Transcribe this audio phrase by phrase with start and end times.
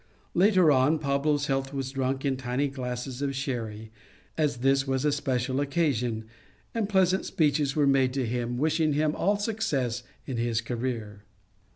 [0.33, 3.91] Later on, Pablo's health was drunk in tiny glasses of sherry,
[4.35, 6.25] as this was a special occasion,
[6.73, 11.21] and pleasant speeches were made to him, wishing him all success in his career.